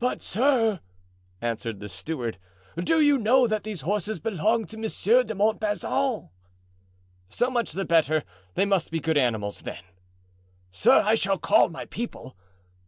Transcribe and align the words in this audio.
"But, 0.00 0.20
sir," 0.20 0.80
answered 1.40 1.78
the 1.78 1.88
steward, 1.88 2.38
"do 2.76 3.00
you 3.00 3.16
know 3.16 3.46
that 3.46 3.62
these 3.62 3.82
horses 3.82 4.18
belong 4.18 4.66
to 4.66 4.76
Monsieur 4.76 5.22
de 5.22 5.32
Montbazon?" 5.32 6.30
"So 7.30 7.50
much 7.50 7.70
the 7.70 7.84
better; 7.84 8.24
they 8.56 8.64
must 8.66 8.90
be 8.90 8.98
good 8.98 9.16
animals, 9.16 9.62
then." 9.62 9.84
"Sir, 10.72 11.02
I 11.04 11.14
shall 11.14 11.38
call 11.38 11.68
my 11.68 11.84
people." 11.86 12.36